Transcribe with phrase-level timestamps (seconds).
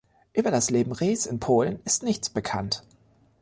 [0.33, 2.81] Über das Leben Reys’ in Polen ist nichts bekannt.